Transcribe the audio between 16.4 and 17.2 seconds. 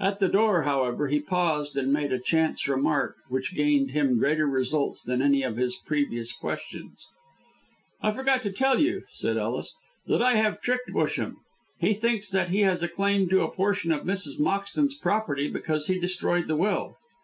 the will.